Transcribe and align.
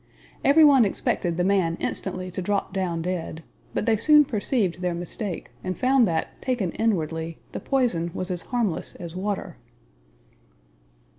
Everyone 0.43 0.83
expected 0.83 1.37
the 1.37 1.43
man 1.43 1.77
instantly 1.79 2.31
to 2.31 2.41
drop 2.41 2.73
down 2.73 3.03
dead; 3.03 3.43
but 3.75 3.85
they 3.85 3.95
soon 3.97 4.25
perceived 4.25 4.81
their 4.81 4.95
mistake, 4.95 5.51
and 5.63 5.77
found 5.77 6.07
that, 6.07 6.41
taken 6.41 6.71
inwardly, 6.71 7.37
the 7.51 7.59
poison 7.59 8.09
was 8.11 8.31
as 8.31 8.41
harmless 8.49 8.95
as 8.95 9.15
water." 9.15 9.57